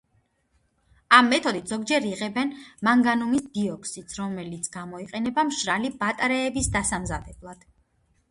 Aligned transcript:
ამ 1.15 1.27
მეთოდით 1.33 1.67
ზოგჯერ 1.73 2.05
იღებენ 2.11 2.53
მანგანუმის 2.87 3.43
დიოქსიდს, 3.57 4.17
რომელიც 4.21 4.69
გამოიყენება 4.77 5.45
მშრალი 5.51 5.91
ბატარეების 6.05 6.71
დასამზადებლად. 6.77 7.63